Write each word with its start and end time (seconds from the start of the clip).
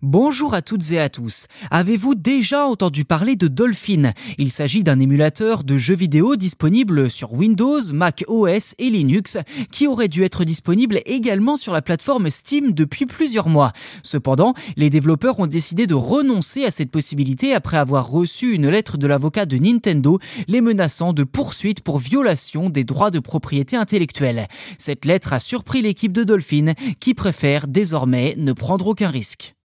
Bonjour 0.00 0.54
à 0.54 0.62
toutes 0.62 0.92
et 0.92 1.00
à 1.00 1.08
tous. 1.08 1.48
Avez-vous 1.72 2.14
déjà 2.14 2.64
entendu 2.64 3.04
parler 3.04 3.34
de 3.34 3.48
Dolphin? 3.48 4.12
Il 4.38 4.52
s'agit 4.52 4.84
d'un 4.84 5.00
émulateur 5.00 5.64
de 5.64 5.76
jeux 5.76 5.96
vidéo 5.96 6.36
disponible 6.36 7.10
sur 7.10 7.32
Windows, 7.32 7.80
Mac 7.92 8.22
OS 8.28 8.76
et 8.78 8.90
Linux 8.90 9.38
qui 9.72 9.88
aurait 9.88 10.06
dû 10.06 10.22
être 10.22 10.44
disponible 10.44 11.00
également 11.04 11.56
sur 11.56 11.72
la 11.72 11.82
plateforme 11.82 12.30
Steam 12.30 12.70
depuis 12.70 13.06
plusieurs 13.06 13.48
mois. 13.48 13.72
Cependant, 14.04 14.54
les 14.76 14.88
développeurs 14.88 15.40
ont 15.40 15.48
décidé 15.48 15.88
de 15.88 15.96
renoncer 15.96 16.64
à 16.64 16.70
cette 16.70 16.92
possibilité 16.92 17.52
après 17.52 17.76
avoir 17.76 18.08
reçu 18.08 18.54
une 18.54 18.68
lettre 18.68 18.98
de 18.98 19.06
l'avocat 19.08 19.46
de 19.46 19.56
Nintendo 19.58 20.20
les 20.46 20.60
menaçant 20.60 21.12
de 21.12 21.24
poursuites 21.24 21.80
pour 21.80 21.98
violation 21.98 22.70
des 22.70 22.84
droits 22.84 23.10
de 23.10 23.18
propriété 23.18 23.74
intellectuelle. 23.74 24.46
Cette 24.78 25.04
lettre 25.04 25.32
a 25.32 25.40
surpris 25.40 25.82
l'équipe 25.82 26.12
de 26.12 26.22
Dolphin 26.22 26.74
qui 27.00 27.14
préfère 27.14 27.66
désormais 27.66 28.36
ne 28.38 28.52
prendre 28.52 28.86
aucun 28.86 29.08
risque. 29.08 29.56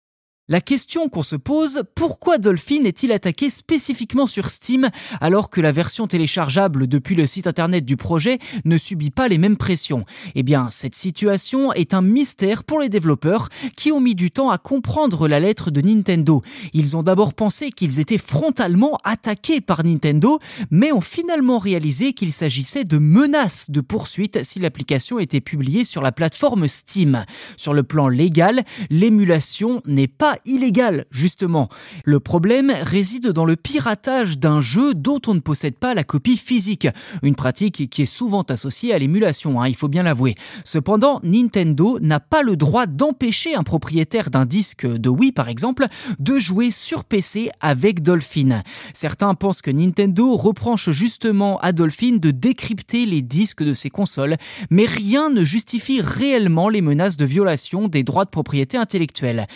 La 0.49 0.61
question 0.61 1.09
qu'on 1.09 1.23
se 1.23 1.37
pose, 1.37 1.85
pourquoi 1.95 2.37
Dolphin 2.37 2.83
est-il 2.85 3.13
attaqué 3.13 3.49
spécifiquement 3.49 4.27
sur 4.27 4.51
Steam 4.51 4.91
alors 5.21 5.51
que 5.51 5.61
la 5.61 5.71
version 5.71 6.09
téléchargeable 6.09 6.89
depuis 6.89 7.15
le 7.15 7.29
site 7.29 7.47
internet 7.47 7.85
du 7.85 7.97
projet 7.97 8.41
ne 8.65 8.77
subit 8.77 9.13
pas 9.13 9.29
les 9.29 9.39
mêmes 9.39 9.57
pressions? 9.57 10.05
Eh 10.35 10.43
bien, 10.43 10.69
cette 10.73 10.97
situation 10.97 11.73
est 11.73 11.95
un 11.95 12.03
mystère 12.03 12.65
pour 12.65 12.81
les 12.81 12.89
développeurs 12.89 13.51
qui 13.77 13.93
ont 13.93 14.01
mis 14.01 14.17
du 14.17 14.33
temps 14.33 14.51
à 14.51 14.59
comprendre 14.59 15.29
la 15.29 15.39
lettre 15.39 15.71
de 15.71 15.81
Nintendo. 15.81 16.43
Ils 16.73 16.97
ont 16.97 17.05
d'abord 17.05 17.35
pensé 17.35 17.71
qu'ils 17.71 18.01
étaient 18.01 18.19
frontalement 18.19 18.99
attaqués 19.05 19.61
par 19.61 19.85
Nintendo, 19.85 20.41
mais 20.73 20.91
ont 20.91 21.01
finalement 21.01 21.61
réalisé 21.61 22.15
qu'il 22.15 22.33
s'agissait 22.33 22.83
de 22.83 22.99
menaces 22.99 23.71
de 23.71 23.81
poursuite 23.81 24.43
si 24.43 24.59
l'application 24.59 25.21
était 25.21 25.41
publiée 25.41 25.85
sur 25.85 26.03
la 26.03 26.11
plateforme 26.11 26.67
Steam. 26.67 27.27
Sur 27.57 27.75
le 27.75 27.85
plan 27.85 28.09
légal, 28.09 28.65
l'émulation 28.91 29.83
n'est 29.87 30.09
pas 30.09 30.32
illégal, 30.45 31.07
justement. 31.11 31.69
Le 32.05 32.21
problème 32.21 32.73
réside 32.83 33.29
dans 33.29 33.45
le 33.45 33.57
piratage 33.57 34.39
d'un 34.39 34.61
jeu 34.61 34.95
dont 34.95 35.21
on 35.27 35.35
ne 35.35 35.41
possède 35.41 35.77
pas 35.77 35.95
la 35.95 36.05
copie 36.05 36.37
physique, 36.37 36.89
une 37.23 37.35
pratique 37.35 37.89
qui 37.91 38.03
est 38.03 38.07
souvent 38.07 38.43
associée 38.43 38.93
à 38.93 38.99
l'émulation, 38.99 39.61
hein, 39.61 39.69
il 39.69 39.77
faut 39.77 39.89
bien 39.89 40.03
l'avouer. 40.03 40.35
Cependant, 40.65 41.21
Nintendo 41.23 41.99
n'a 42.01 42.21
pas 42.21 42.43
le 42.43 42.57
droit 42.57 42.87
d'empêcher 42.87 43.55
un 43.55 43.63
propriétaire 43.63 44.31
d'un 44.31 44.47
disque 44.47 44.87
de 44.87 45.09
Wii, 45.09 45.33
par 45.33 45.49
exemple, 45.49 45.87
de 46.19 46.39
jouer 46.39 46.71
sur 46.71 47.05
PC 47.05 47.51
avec 47.61 48.03
Dolphin. 48.03 48.63
Certains 48.95 49.35
pensent 49.35 49.63
que 49.63 49.71
Nintendo 49.71 50.37
reproche 50.37 50.91
justement 50.91 51.59
à 51.61 51.73
Dolphin 51.73 52.17
de 52.17 52.31
décrypter 52.31 53.07
les 53.07 53.23
disques 53.23 53.63
de 53.63 53.75
ses 53.75 53.91
consoles, 53.91 54.37
mais 54.71 54.85
rien 54.85 55.31
ne 55.31 55.45
justifie 55.45 56.01
réellement 56.01 56.69
les 56.69 56.81
menaces 56.81 57.17
de 57.17 57.25
violation 57.25 57.89
des 57.89 58.03
droits 58.03 58.25
de 58.25 58.31
propriété 58.31 58.77
intellectuelle. 58.77 59.47